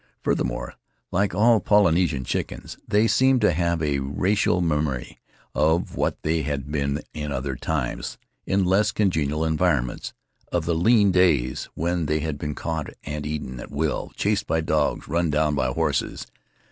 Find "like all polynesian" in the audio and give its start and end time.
1.11-2.23